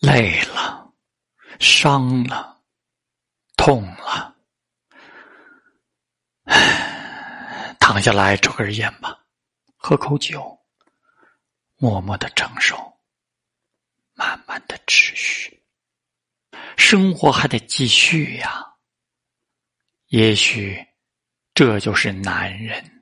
[0.00, 0.92] 累了
[1.58, 2.60] 伤了
[3.56, 4.36] 痛了。
[7.80, 9.24] 躺下来抽根烟吧
[9.76, 10.58] 喝口酒
[11.76, 12.76] 默默的承受
[14.14, 15.62] 慢慢的持续。
[16.76, 18.74] 生活还得继续呀
[20.08, 20.86] 也许
[21.54, 22.95] 这就是男人